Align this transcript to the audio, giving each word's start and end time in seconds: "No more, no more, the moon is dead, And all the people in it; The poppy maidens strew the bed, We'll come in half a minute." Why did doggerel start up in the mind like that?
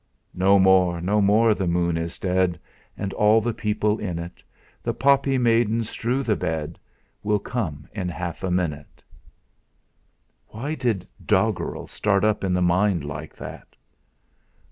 "No 0.33 0.57
more, 0.57 0.99
no 0.99 1.21
more, 1.21 1.53
the 1.53 1.67
moon 1.67 1.95
is 1.95 2.17
dead, 2.17 2.59
And 2.97 3.13
all 3.13 3.39
the 3.39 3.53
people 3.53 3.99
in 3.99 4.17
it; 4.17 4.41
The 4.81 4.95
poppy 4.95 5.37
maidens 5.37 5.91
strew 5.91 6.23
the 6.23 6.35
bed, 6.35 6.79
We'll 7.21 7.37
come 7.37 7.87
in 7.93 8.09
half 8.09 8.41
a 8.41 8.49
minute." 8.49 9.03
Why 10.47 10.73
did 10.73 11.07
doggerel 11.23 11.85
start 11.85 12.23
up 12.23 12.43
in 12.43 12.51
the 12.55 12.63
mind 12.63 13.03
like 13.05 13.35
that? 13.35 13.75